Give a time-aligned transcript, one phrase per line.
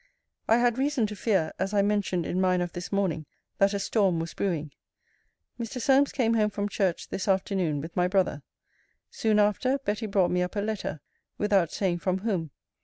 [0.47, 3.27] I had reason to fear, as I mentioned in mine of this morning,
[3.59, 4.71] that a storm was brewing.
[5.59, 5.79] Mr.
[5.79, 8.41] Solmes came home from church this afternoon with my brother.
[9.11, 11.01] Soon after, Betty brought me up a letter,
[11.37, 12.49] without saying from whom.